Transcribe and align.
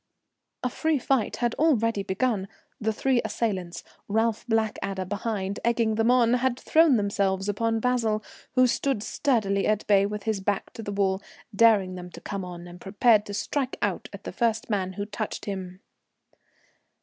A 0.63 0.69
free 0.71 0.97
fight 0.97 1.35
had 1.35 1.53
already 1.59 2.01
begun. 2.01 2.47
The 2.79 2.91
three 2.91 3.21
assailants, 3.23 3.83
Ralph 4.07 4.47
Blackadder 4.47 5.05
behind 5.05 5.59
egging 5.63 5.93
them 5.93 6.09
on, 6.09 6.33
had 6.33 6.59
thrown 6.59 6.97
themselves 6.97 7.47
upon 7.47 7.79
Basil, 7.79 8.23
who 8.53 8.65
stood 8.65 9.03
sturdily 9.03 9.67
at 9.67 9.85
bay 9.85 10.07
with 10.07 10.23
his 10.23 10.39
back 10.41 10.73
to 10.73 10.81
the 10.81 10.91
wall, 10.91 11.21
daring 11.55 11.93
them 11.93 12.09
to 12.13 12.19
come 12.21 12.43
on, 12.43 12.67
and 12.67 12.81
prepared 12.81 13.27
to 13.27 13.35
strike 13.35 13.77
out 13.83 14.09
at 14.11 14.23
the 14.23 14.31
first 14.33 14.71
man 14.71 14.93
who 14.93 15.05
touched 15.05 15.45
him. 15.45 15.81